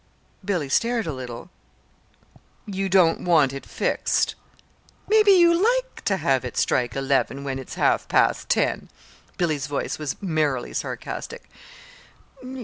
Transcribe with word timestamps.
Billy 0.43 0.67
stared 0.67 1.05
a 1.05 1.13
little. 1.13 1.51
"You 2.65 2.89
don't 2.89 3.21
want 3.23 3.53
it 3.53 3.67
fixed! 3.67 4.33
Maybe 5.07 5.29
you 5.29 5.53
like 5.53 6.03
to 6.05 6.17
have 6.17 6.43
it 6.43 6.57
strike 6.57 6.95
eleven 6.95 7.43
when 7.43 7.59
it's 7.59 7.75
half 7.75 8.07
past 8.07 8.49
ten!" 8.49 8.89
Billy's 9.37 9.67
voice 9.67 9.99
was 9.99 10.19
merrily 10.19 10.73
sarcastic. 10.73 11.47